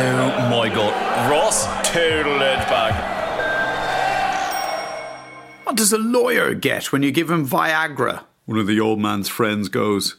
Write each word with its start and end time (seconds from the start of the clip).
Oh 0.00 0.48
my 0.48 0.68
god. 0.72 1.30
Ross 1.30 1.66
total 1.82 2.36
it 2.36 2.58
back. 2.68 3.16
What 5.64 5.74
does 5.74 5.92
a 5.92 5.98
lawyer 5.98 6.54
get 6.54 6.92
when 6.92 7.02
you 7.02 7.10
give 7.10 7.28
him 7.28 7.46
Viagra? 7.46 8.22
One 8.46 8.58
of 8.58 8.68
the 8.68 8.78
old 8.78 9.00
man's 9.00 9.28
friends 9.28 9.68
goes, 9.68 10.16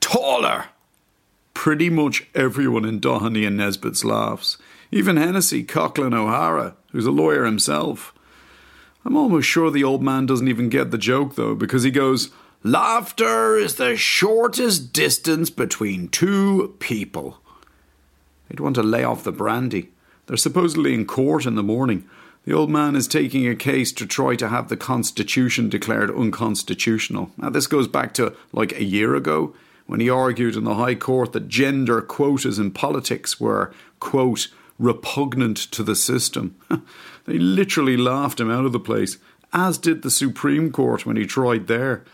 Taller! 0.00 0.66
Pretty 1.54 1.88
much 1.88 2.26
everyone 2.34 2.84
in 2.84 3.00
Doheny 3.00 3.46
and 3.46 3.56
Nesbitt's 3.56 4.04
laughs. 4.04 4.58
Even 4.90 5.16
Hennessy 5.16 5.62
Coughlin 5.62 6.12
O'Hara, 6.12 6.76
who's 6.90 7.06
a 7.06 7.12
lawyer 7.12 7.44
himself. 7.44 8.12
I'm 9.04 9.16
almost 9.16 9.46
sure 9.48 9.70
the 9.70 9.84
old 9.84 10.02
man 10.02 10.26
doesn't 10.26 10.48
even 10.48 10.68
get 10.68 10.90
the 10.90 10.98
joke, 10.98 11.36
though, 11.36 11.54
because 11.54 11.84
he 11.84 11.92
goes, 11.92 12.30
Laughter 12.64 13.56
is 13.56 13.76
the 13.76 13.96
shortest 13.96 14.92
distance 14.92 15.48
between 15.48 16.08
two 16.08 16.74
people. 16.80 17.38
They'd 18.48 18.60
want 18.60 18.76
to 18.76 18.82
lay 18.82 19.04
off 19.04 19.24
the 19.24 19.32
brandy. 19.32 19.90
They're 20.26 20.36
supposedly 20.36 20.94
in 20.94 21.06
court 21.06 21.46
in 21.46 21.54
the 21.54 21.62
morning. 21.62 22.08
The 22.44 22.52
old 22.52 22.70
man 22.70 22.94
is 22.94 23.08
taking 23.08 23.48
a 23.48 23.56
case 23.56 23.92
to 23.92 24.06
try 24.06 24.36
to 24.36 24.48
have 24.48 24.68
the 24.68 24.76
Constitution 24.76 25.68
declared 25.68 26.10
unconstitutional. 26.10 27.32
Now, 27.36 27.50
this 27.50 27.66
goes 27.66 27.88
back 27.88 28.14
to 28.14 28.36
like 28.52 28.72
a 28.72 28.84
year 28.84 29.16
ago 29.16 29.54
when 29.86 30.00
he 30.00 30.10
argued 30.10 30.56
in 30.56 30.64
the 30.64 30.74
High 30.74 30.94
Court 30.94 31.32
that 31.32 31.48
gender 31.48 32.00
quotas 32.00 32.58
in 32.58 32.70
politics 32.70 33.40
were, 33.40 33.72
quote, 33.98 34.48
repugnant 34.78 35.56
to 35.56 35.82
the 35.82 35.96
system. 35.96 36.56
they 37.24 37.38
literally 37.38 37.96
laughed 37.96 38.40
him 38.40 38.50
out 38.50 38.64
of 38.64 38.72
the 38.72 38.80
place, 38.80 39.18
as 39.52 39.78
did 39.78 40.02
the 40.02 40.10
Supreme 40.10 40.70
Court 40.70 41.06
when 41.06 41.16
he 41.16 41.26
tried 41.26 41.66
there. 41.66 42.04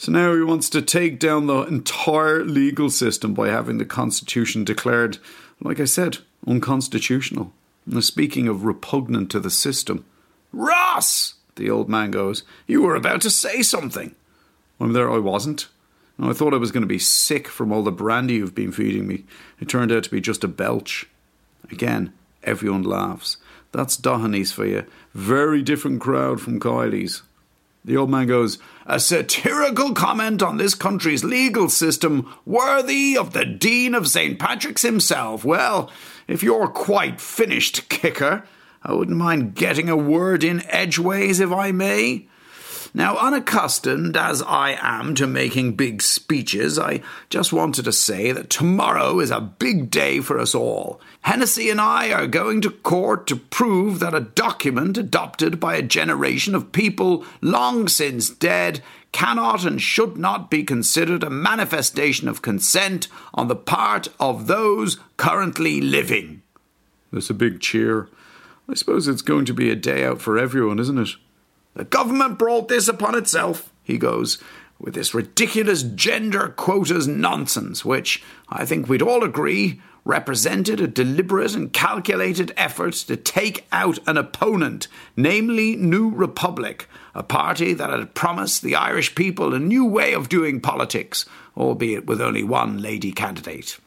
So 0.00 0.12
now 0.12 0.34
he 0.34 0.40
wants 0.40 0.70
to 0.70 0.80
take 0.80 1.18
down 1.18 1.46
the 1.46 1.60
entire 1.64 2.42
legal 2.42 2.88
system 2.88 3.34
by 3.34 3.48
having 3.48 3.76
the 3.76 3.84
Constitution 3.84 4.64
declared 4.64 5.18
like 5.62 5.78
I 5.78 5.84
said, 5.84 6.20
unconstitutional. 6.46 7.52
Now, 7.84 8.00
speaking 8.00 8.48
of 8.48 8.64
repugnant 8.64 9.30
to 9.32 9.40
the 9.40 9.50
system, 9.50 10.06
Ross! 10.54 11.34
The 11.56 11.68
old 11.68 11.90
man 11.90 12.12
goes, 12.12 12.44
You 12.66 12.80
were 12.80 12.94
about 12.94 13.20
to 13.20 13.30
say 13.30 13.60
something. 13.60 14.14
I'm 14.80 14.94
there, 14.94 15.10
I 15.10 15.18
wasn't. 15.18 15.68
I 16.18 16.32
thought 16.32 16.54
I 16.54 16.56
was 16.56 16.72
going 16.72 16.82
to 16.82 16.86
be 16.86 16.98
sick 16.98 17.46
from 17.46 17.70
all 17.70 17.82
the 17.82 17.92
brandy 17.92 18.36
you've 18.36 18.54
been 18.54 18.72
feeding 18.72 19.06
me. 19.06 19.24
It 19.60 19.68
turned 19.68 19.92
out 19.92 20.04
to 20.04 20.10
be 20.10 20.22
just 20.22 20.44
a 20.44 20.48
belch. 20.48 21.06
Again, 21.70 22.14
everyone 22.42 22.84
laughs. 22.84 23.36
That's 23.70 23.98
Doheny's 23.98 24.50
for 24.50 24.64
you. 24.64 24.86
Very 25.12 25.60
different 25.60 26.00
crowd 26.00 26.40
from 26.40 26.58
Kiely's. 26.58 27.20
The 27.84 27.96
old 27.96 28.10
man 28.10 28.26
goes, 28.26 28.58
A 28.86 29.00
satirical 29.00 29.94
comment 29.94 30.42
on 30.42 30.58
this 30.58 30.74
country's 30.74 31.24
legal 31.24 31.68
system 31.68 32.32
worthy 32.44 33.16
of 33.16 33.32
the 33.32 33.44
Dean 33.44 33.94
of 33.94 34.08
St. 34.08 34.38
Patrick's 34.38 34.82
himself. 34.82 35.44
Well, 35.44 35.90
if 36.28 36.42
you're 36.42 36.68
quite 36.68 37.20
finished, 37.20 37.88
kicker, 37.88 38.44
I 38.82 38.92
wouldn't 38.92 39.16
mind 39.16 39.54
getting 39.54 39.88
a 39.88 39.96
word 39.96 40.44
in 40.44 40.64
edgeways 40.66 41.40
if 41.40 41.50
I 41.50 41.72
may. 41.72 42.28
Now, 42.92 43.16
unaccustomed 43.16 44.16
as 44.16 44.42
I 44.42 44.76
am 44.80 45.14
to 45.14 45.26
making 45.26 45.76
big 45.76 46.02
speeches, 46.02 46.78
I 46.78 47.02
just 47.28 47.52
wanted 47.52 47.84
to 47.84 47.92
say 47.92 48.32
that 48.32 48.50
tomorrow 48.50 49.20
is 49.20 49.30
a 49.30 49.40
big 49.40 49.90
day 49.90 50.20
for 50.20 50.40
us 50.40 50.54
all. 50.54 51.00
Hennessy 51.20 51.70
and 51.70 51.80
I 51.80 52.12
are 52.12 52.26
going 52.26 52.60
to 52.62 52.70
court 52.70 53.28
to 53.28 53.36
prove 53.36 54.00
that 54.00 54.14
a 54.14 54.20
document 54.20 54.98
adopted 54.98 55.60
by 55.60 55.76
a 55.76 55.82
generation 55.82 56.54
of 56.54 56.72
people 56.72 57.24
long 57.40 57.86
since 57.86 58.28
dead 58.28 58.82
cannot 59.12 59.64
and 59.64 59.80
should 59.80 60.16
not 60.16 60.50
be 60.50 60.64
considered 60.64 61.22
a 61.22 61.30
manifestation 61.30 62.26
of 62.28 62.42
consent 62.42 63.06
on 63.34 63.46
the 63.46 63.56
part 63.56 64.08
of 64.18 64.48
those 64.48 64.98
currently 65.16 65.80
living. 65.80 66.42
There's 67.12 67.30
a 67.30 67.34
big 67.34 67.60
cheer. 67.60 68.08
I 68.68 68.74
suppose 68.74 69.06
it's 69.06 69.22
going 69.22 69.44
to 69.46 69.54
be 69.54 69.70
a 69.70 69.76
day 69.76 70.04
out 70.04 70.20
for 70.20 70.38
everyone, 70.38 70.78
isn't 70.78 70.98
it? 70.98 71.10
The 71.74 71.84
government 71.84 72.38
brought 72.38 72.68
this 72.68 72.88
upon 72.88 73.14
itself, 73.16 73.72
he 73.82 73.98
goes, 73.98 74.38
with 74.78 74.94
this 74.94 75.14
ridiculous 75.14 75.82
gender 75.82 76.48
quotas 76.48 77.06
nonsense, 77.06 77.84
which 77.84 78.22
I 78.48 78.64
think 78.64 78.88
we'd 78.88 79.02
all 79.02 79.22
agree 79.22 79.80
represented 80.04 80.80
a 80.80 80.86
deliberate 80.86 81.54
and 81.54 81.72
calculated 81.72 82.52
effort 82.56 82.94
to 82.94 83.16
take 83.16 83.66
out 83.70 83.98
an 84.06 84.16
opponent, 84.16 84.88
namely 85.16 85.76
New 85.76 86.10
Republic, 86.10 86.88
a 87.14 87.22
party 87.22 87.74
that 87.74 87.90
had 87.90 88.14
promised 88.14 88.62
the 88.62 88.74
Irish 88.74 89.14
people 89.14 89.52
a 89.52 89.58
new 89.58 89.84
way 89.84 90.14
of 90.14 90.28
doing 90.28 90.60
politics, 90.60 91.26
albeit 91.56 92.06
with 92.06 92.20
only 92.20 92.42
one 92.42 92.80
lady 92.80 93.12
candidate. 93.12 93.78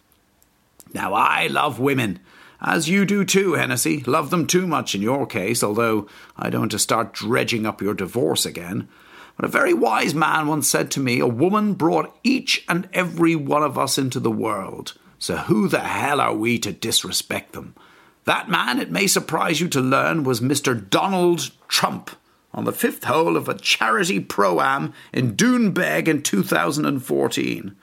Now, 0.94 1.14
I 1.14 1.48
love 1.48 1.80
women, 1.80 2.20
as 2.64 2.90
you 2.90 3.06
do 3.06 3.26
too, 3.26 3.54
Hennessy. 3.54 4.02
Love 4.04 4.30
them 4.30 4.48
too 4.48 4.66
much 4.66 4.96
in 4.96 5.02
your 5.02 5.28
case, 5.28 5.64
although 5.64 6.08
I 6.38 6.50
don't 6.50 6.62
want 6.62 6.72
to 6.72 6.80
start 6.80 7.14
dredging 7.14 7.66
up 7.66 7.82
your 7.82 7.94
divorce 7.94 8.46
again. 8.46 8.88
But 9.36 9.46
a 9.46 9.50
very 9.50 9.74
wise 9.74 10.14
man 10.14 10.48
once 10.48 10.70
said 10.70 10.90
to 10.92 11.00
me, 11.00 11.20
A 11.20 11.28
woman 11.28 11.74
brought 11.74 12.16
each 12.24 12.64
and 12.70 12.88
every 12.94 13.36
one 13.36 13.64
of 13.64 13.78
us 13.78 13.98
into 13.98 14.20
the 14.20 14.32
world, 14.32 14.94
so 15.20 15.38
who 15.38 15.68
the 15.68 15.80
hell 15.80 16.22
are 16.22 16.36
we 16.36 16.58
to 16.60 16.72
disrespect 16.72 17.54
them? 17.54 17.76
That 18.26 18.50
man, 18.50 18.80
it 18.80 18.92
may 18.92 19.08
surprise 19.08 19.60
you 19.60 19.68
to 19.70 19.82
learn, 19.82 20.24
was 20.24 20.40
Mr. 20.40 20.90
Donald 20.90 21.52
Trump 21.68 22.12
on 22.54 22.66
the 22.66 22.72
fifth 22.72 23.04
hole 23.06 23.36
of 23.36 23.50
a 23.50 23.58
charity 23.58 24.20
pro 24.20 24.62
am 24.62 24.94
in 25.12 25.36
Doonbeg 25.36 26.08
in 26.08 26.22
2014. 26.22 27.76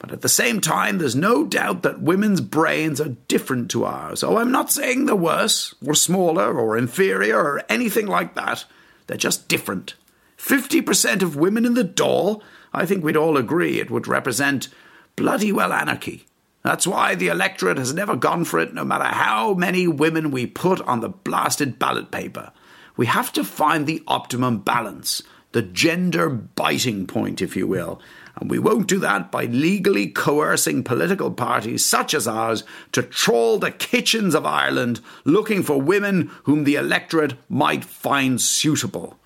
But 0.00 0.12
at 0.12 0.22
the 0.22 0.28
same 0.30 0.60
time, 0.62 0.96
there's 0.96 1.14
no 1.14 1.44
doubt 1.44 1.82
that 1.82 2.00
women's 2.00 2.40
brains 2.40 3.00
are 3.02 3.16
different 3.28 3.70
to 3.70 3.84
ours. 3.84 4.24
Oh, 4.24 4.38
I'm 4.38 4.50
not 4.50 4.72
saying 4.72 5.04
they're 5.04 5.14
worse, 5.14 5.74
or 5.86 5.94
smaller, 5.94 6.58
or 6.58 6.76
inferior, 6.76 7.38
or 7.38 7.62
anything 7.68 8.06
like 8.06 8.34
that. 8.34 8.64
They're 9.06 9.18
just 9.18 9.46
different. 9.46 9.94
50% 10.38 11.22
of 11.22 11.36
women 11.36 11.66
in 11.66 11.74
the 11.74 11.84
Dáil, 11.84 12.40
I 12.72 12.86
think 12.86 13.04
we'd 13.04 13.16
all 13.16 13.36
agree 13.36 13.78
it 13.78 13.90
would 13.90 14.08
represent 14.08 14.68
bloody 15.16 15.52
well 15.52 15.72
anarchy. 15.72 16.24
That's 16.62 16.86
why 16.86 17.14
the 17.14 17.28
electorate 17.28 17.76
has 17.76 17.92
never 17.92 18.16
gone 18.16 18.44
for 18.44 18.58
it, 18.58 18.72
no 18.72 18.84
matter 18.84 19.04
how 19.04 19.52
many 19.52 19.86
women 19.86 20.30
we 20.30 20.46
put 20.46 20.80
on 20.82 21.00
the 21.00 21.10
blasted 21.10 21.78
ballot 21.78 22.10
paper. 22.10 22.52
We 22.96 23.06
have 23.06 23.32
to 23.34 23.44
find 23.44 23.86
the 23.86 24.02
optimum 24.06 24.58
balance, 24.58 25.22
the 25.52 25.62
gender 25.62 26.28
biting 26.28 27.06
point, 27.06 27.42
if 27.42 27.56
you 27.56 27.66
will. 27.66 28.00
And 28.36 28.50
we 28.50 28.58
won't 28.58 28.86
do 28.86 28.98
that 29.00 29.30
by 29.30 29.44
legally 29.44 30.06
coercing 30.06 30.82
political 30.82 31.30
parties 31.30 31.84
such 31.84 32.14
as 32.14 32.28
ours 32.28 32.64
to 32.92 33.02
trawl 33.02 33.58
the 33.58 33.70
kitchens 33.70 34.34
of 34.34 34.46
Ireland 34.46 35.00
looking 35.24 35.62
for 35.62 35.80
women 35.80 36.30
whom 36.44 36.64
the 36.64 36.76
electorate 36.76 37.34
might 37.48 37.84
find 37.84 38.40
suitable. 38.40 39.18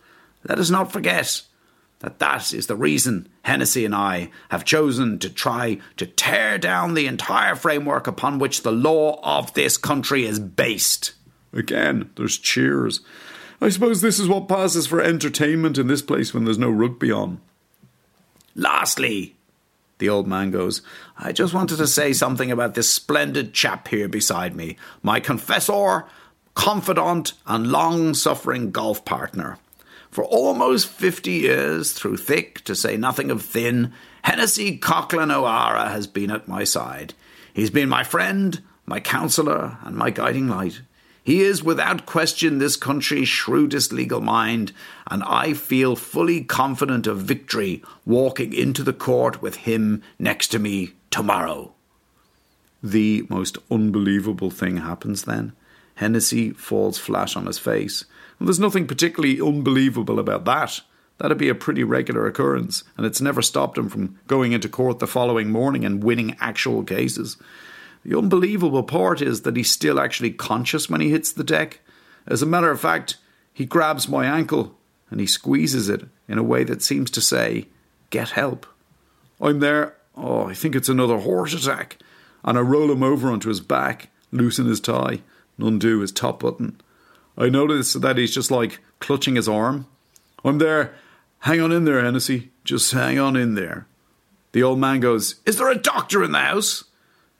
Let 0.48 0.58
us 0.58 0.70
not 0.70 0.92
forget 0.92 1.42
that 2.00 2.18
that 2.18 2.52
is 2.52 2.66
the 2.66 2.76
reason 2.76 3.28
Hennessy 3.42 3.84
and 3.84 3.94
I 3.94 4.30
have 4.50 4.64
chosen 4.64 5.18
to 5.20 5.30
try 5.30 5.78
to 5.96 6.06
tear 6.06 6.58
down 6.58 6.94
the 6.94 7.06
entire 7.06 7.54
framework 7.54 8.06
upon 8.06 8.38
which 8.38 8.62
the 8.62 8.72
law 8.72 9.20
of 9.22 9.54
this 9.54 9.76
country 9.76 10.26
is 10.26 10.38
based. 10.38 11.14
Again, 11.52 12.10
there's 12.16 12.36
cheers. 12.36 13.00
I 13.60 13.68
suppose 13.68 14.00
this 14.00 14.18
is 14.18 14.28
what 14.28 14.48
passes 14.48 14.86
for 14.86 15.00
entertainment 15.00 15.78
in 15.78 15.86
this 15.86 16.02
place 16.02 16.34
when 16.34 16.44
there's 16.44 16.58
no 16.58 16.70
rugby 16.70 17.10
on. 17.10 17.40
Lastly, 18.54 19.36
the 19.98 20.08
old 20.08 20.26
man 20.26 20.50
goes, 20.50 20.82
I 21.16 21.32
just 21.32 21.54
wanted 21.54 21.78
to 21.78 21.86
say 21.86 22.12
something 22.12 22.50
about 22.50 22.74
this 22.74 22.90
splendid 22.90 23.52
chap 23.52 23.88
here 23.88 24.08
beside 24.08 24.54
me, 24.54 24.76
my 25.02 25.20
confessor, 25.20 26.04
confidant, 26.54 27.32
and 27.46 27.70
long 27.70 28.14
suffering 28.14 28.70
golf 28.70 29.04
partner. 29.04 29.58
For 30.10 30.24
almost 30.24 30.88
fifty 30.88 31.32
years, 31.32 31.92
through 31.92 32.18
thick, 32.18 32.62
to 32.64 32.74
say 32.74 32.96
nothing 32.96 33.30
of 33.30 33.42
thin, 33.42 33.92
Hennessy 34.22 34.78
Coughlin 34.78 35.34
O'Hara 35.34 35.88
has 35.88 36.06
been 36.06 36.30
at 36.30 36.46
my 36.46 36.62
side. 36.64 37.14
He's 37.52 37.70
been 37.70 37.88
my 37.88 38.04
friend, 38.04 38.62
my 38.86 39.00
counsellor, 39.00 39.78
and 39.82 39.96
my 39.96 40.10
guiding 40.10 40.48
light. 40.48 40.82
He 41.24 41.40
is 41.40 41.64
without 41.64 42.04
question 42.04 42.58
this 42.58 42.76
country's 42.76 43.28
shrewdest 43.28 43.94
legal 43.94 44.20
mind, 44.20 44.72
and 45.10 45.22
I 45.24 45.54
feel 45.54 45.96
fully 45.96 46.44
confident 46.44 47.06
of 47.06 47.22
victory 47.22 47.82
walking 48.04 48.52
into 48.52 48.82
the 48.82 48.92
court 48.92 49.40
with 49.40 49.56
him 49.56 50.02
next 50.18 50.48
to 50.48 50.58
me 50.58 50.92
tomorrow. 51.10 51.72
The 52.82 53.26
most 53.30 53.56
unbelievable 53.70 54.50
thing 54.50 54.76
happens 54.76 55.22
then. 55.22 55.54
Hennessy 55.94 56.50
falls 56.50 56.98
flat 56.98 57.34
on 57.38 57.46
his 57.46 57.58
face. 57.58 58.04
Well, 58.38 58.46
there's 58.46 58.60
nothing 58.60 58.86
particularly 58.86 59.40
unbelievable 59.40 60.18
about 60.18 60.44
that. 60.44 60.82
That'd 61.16 61.38
be 61.38 61.48
a 61.48 61.54
pretty 61.54 61.84
regular 61.84 62.26
occurrence, 62.26 62.84
and 62.98 63.06
it's 63.06 63.22
never 63.22 63.40
stopped 63.40 63.78
him 63.78 63.88
from 63.88 64.18
going 64.26 64.52
into 64.52 64.68
court 64.68 64.98
the 64.98 65.06
following 65.06 65.50
morning 65.50 65.86
and 65.86 66.04
winning 66.04 66.36
actual 66.40 66.84
cases. 66.84 67.38
The 68.04 68.18
unbelievable 68.18 68.82
part 68.82 69.22
is 69.22 69.42
that 69.42 69.56
he's 69.56 69.70
still 69.70 69.98
actually 69.98 70.32
conscious 70.32 70.90
when 70.90 71.00
he 71.00 71.10
hits 71.10 71.32
the 71.32 71.44
deck. 71.44 71.80
As 72.26 72.42
a 72.42 72.46
matter 72.46 72.70
of 72.70 72.80
fact, 72.80 73.16
he 73.52 73.64
grabs 73.64 74.08
my 74.08 74.26
ankle 74.26 74.76
and 75.10 75.20
he 75.20 75.26
squeezes 75.26 75.88
it 75.88 76.04
in 76.28 76.38
a 76.38 76.42
way 76.42 76.64
that 76.64 76.82
seems 76.82 77.10
to 77.12 77.20
say, 77.20 77.66
Get 78.10 78.30
help. 78.30 78.66
I'm 79.40 79.60
there. 79.60 79.96
Oh, 80.16 80.46
I 80.48 80.54
think 80.54 80.74
it's 80.74 80.88
another 80.88 81.18
heart 81.18 81.52
attack. 81.52 81.98
And 82.44 82.58
I 82.58 82.60
roll 82.60 82.92
him 82.92 83.02
over 83.02 83.30
onto 83.30 83.48
his 83.48 83.60
back, 83.60 84.10
loosen 84.30 84.66
his 84.66 84.80
tie, 84.80 85.20
and 85.56 85.66
undo 85.66 86.00
his 86.00 86.12
top 86.12 86.40
button. 86.40 86.80
I 87.36 87.48
notice 87.48 87.94
that 87.94 88.18
he's 88.18 88.34
just 88.34 88.50
like 88.50 88.80
clutching 89.00 89.36
his 89.36 89.48
arm. 89.48 89.86
I'm 90.44 90.58
there. 90.58 90.94
Hang 91.40 91.60
on 91.60 91.72
in 91.72 91.84
there, 91.84 92.04
Hennessy. 92.04 92.50
Just 92.64 92.92
hang 92.92 93.18
on 93.18 93.36
in 93.36 93.54
there. 93.54 93.86
The 94.52 94.62
old 94.62 94.78
man 94.78 95.00
goes, 95.00 95.36
Is 95.46 95.56
there 95.56 95.70
a 95.70 95.74
doctor 95.74 96.22
in 96.22 96.32
the 96.32 96.38
house? 96.38 96.84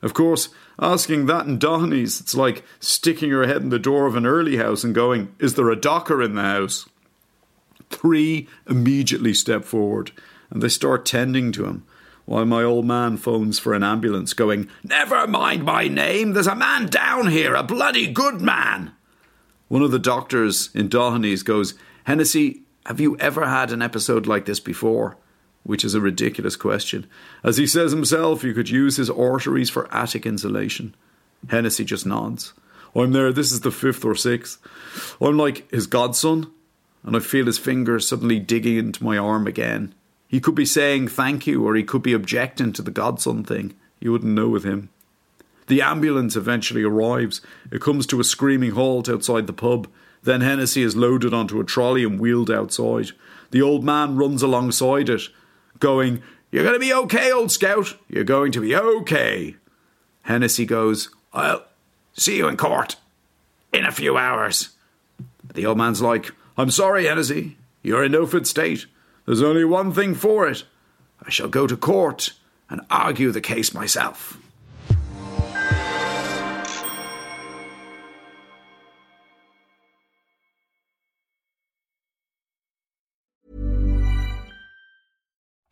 Of 0.04 0.12
course, 0.12 0.50
asking 0.78 1.24
that 1.26 1.46
in 1.46 1.58
Dohenys, 1.58 2.20
it's 2.20 2.34
like 2.34 2.62
sticking 2.78 3.30
your 3.30 3.46
head 3.46 3.62
in 3.62 3.70
the 3.70 3.78
door 3.78 4.04
of 4.06 4.16
an 4.16 4.26
early 4.26 4.58
house 4.58 4.84
and 4.84 4.94
going, 4.94 5.34
Is 5.40 5.54
there 5.54 5.70
a 5.70 5.80
docker 5.80 6.22
in 6.22 6.34
the 6.34 6.42
house? 6.42 6.86
Three 7.88 8.46
immediately 8.68 9.32
step 9.32 9.64
forward 9.64 10.12
and 10.50 10.62
they 10.62 10.68
start 10.68 11.06
tending 11.06 11.52
to 11.52 11.64
him, 11.64 11.86
while 12.26 12.44
my 12.44 12.62
old 12.62 12.84
man 12.84 13.16
phones 13.16 13.58
for 13.58 13.72
an 13.72 13.82
ambulance, 13.82 14.34
going, 14.34 14.68
Never 14.82 15.26
mind 15.26 15.64
my 15.64 15.88
name, 15.88 16.34
there's 16.34 16.46
a 16.46 16.54
man 16.54 16.86
down 16.86 17.28
here, 17.28 17.54
a 17.54 17.62
bloody 17.62 18.06
good 18.06 18.42
man. 18.42 18.92
One 19.68 19.80
of 19.80 19.90
the 19.90 19.98
doctors 19.98 20.68
in 20.74 20.90
Dohenys 20.90 21.42
goes, 21.42 21.72
Hennessy, 22.04 22.60
have 22.84 23.00
you 23.00 23.16
ever 23.16 23.46
had 23.46 23.72
an 23.72 23.80
episode 23.80 24.26
like 24.26 24.44
this 24.44 24.60
before? 24.60 25.16
Which 25.64 25.84
is 25.84 25.94
a 25.94 26.00
ridiculous 26.00 26.56
question. 26.56 27.06
As 27.42 27.56
he 27.56 27.66
says 27.66 27.90
himself, 27.90 28.44
you 28.44 28.54
could 28.54 28.70
use 28.70 28.96
his 28.96 29.10
arteries 29.10 29.70
for 29.70 29.92
attic 29.92 30.26
insulation. 30.26 30.94
Hennessy 31.48 31.84
just 31.84 32.06
nods. 32.06 32.52
I'm 32.94 33.12
there, 33.12 33.32
this 33.32 33.50
is 33.50 33.62
the 33.62 33.72
fifth 33.72 34.04
or 34.04 34.14
sixth. 34.14 34.58
I'm 35.20 35.36
like 35.36 35.68
his 35.70 35.86
godson, 35.86 36.50
and 37.02 37.16
I 37.16 37.18
feel 37.18 37.46
his 37.46 37.58
fingers 37.58 38.06
suddenly 38.06 38.38
digging 38.38 38.78
into 38.78 39.02
my 39.02 39.18
arm 39.18 39.46
again. 39.46 39.94
He 40.28 40.40
could 40.40 40.54
be 40.54 40.66
saying 40.66 41.08
thank 41.08 41.46
you, 41.46 41.66
or 41.66 41.74
he 41.74 41.82
could 41.82 42.02
be 42.02 42.12
objecting 42.12 42.72
to 42.74 42.82
the 42.82 42.90
godson 42.90 43.42
thing. 43.42 43.74
You 44.00 44.12
wouldn't 44.12 44.34
know 44.34 44.48
with 44.48 44.64
him. 44.64 44.90
The 45.66 45.80
ambulance 45.80 46.36
eventually 46.36 46.82
arrives. 46.82 47.40
It 47.72 47.80
comes 47.80 48.06
to 48.08 48.20
a 48.20 48.24
screaming 48.24 48.72
halt 48.72 49.08
outside 49.08 49.46
the 49.46 49.52
pub. 49.52 49.88
Then 50.22 50.42
Hennessy 50.42 50.82
is 50.82 50.96
loaded 50.96 51.32
onto 51.32 51.60
a 51.60 51.64
trolley 51.64 52.04
and 52.04 52.20
wheeled 52.20 52.50
outside. 52.50 53.10
The 53.50 53.62
old 53.62 53.84
man 53.84 54.16
runs 54.16 54.42
alongside 54.42 55.08
it 55.08 55.22
going, 55.78 56.22
You're 56.50 56.64
going 56.64 56.74
to 56.74 56.80
be 56.80 56.92
okay, 56.92 57.32
old 57.32 57.50
scout. 57.50 57.96
You're 58.08 58.24
going 58.24 58.52
to 58.52 58.60
be 58.60 58.74
okay. 58.76 59.56
Hennessy 60.22 60.64
goes, 60.64 61.10
I'll 61.32 61.64
see 62.14 62.36
you 62.36 62.48
in 62.48 62.56
court 62.56 62.96
in 63.72 63.84
a 63.84 63.92
few 63.92 64.16
hours. 64.16 64.70
The 65.52 65.66
old 65.66 65.78
man's 65.78 66.00
like, 66.00 66.32
I'm 66.56 66.70
sorry, 66.70 67.06
Hennessy. 67.06 67.56
You're 67.82 68.04
in 68.04 68.12
no 68.12 68.26
fit 68.26 68.46
state. 68.46 68.86
There's 69.26 69.42
only 69.42 69.64
one 69.64 69.92
thing 69.92 70.14
for 70.14 70.48
it. 70.48 70.64
I 71.22 71.30
shall 71.30 71.48
go 71.48 71.66
to 71.66 71.76
court 71.76 72.32
and 72.70 72.80
argue 72.90 73.30
the 73.30 73.40
case 73.40 73.74
myself. 73.74 74.38